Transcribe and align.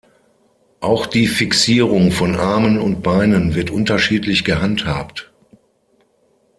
Auch 0.79 1.05
die 1.05 1.27
Fixierung 1.27 2.11
von 2.11 2.35
Armen 2.35 2.79
und 2.79 3.03
Beinen 3.03 3.53
wird 3.53 3.69
unterschiedlich 3.69 4.43
gehandhabt. 4.43 5.31